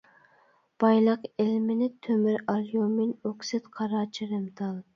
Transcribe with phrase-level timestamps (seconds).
[0.83, 4.85] بايلىق ئىلمېنىت، تۆمۈر ئاليۇمىن ئوكسىد، قارا چىرىمتال.